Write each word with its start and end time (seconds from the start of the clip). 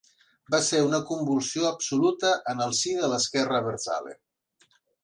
Va 0.55 0.61
ser 0.67 0.79
una 0.85 0.99
convulsió 1.09 1.67
absoluta 1.73 2.33
en 2.55 2.67
el 2.67 2.75
si 2.81 2.99
de 3.05 3.13
l’esquerra 3.13 3.63
abertzale. 3.63 4.21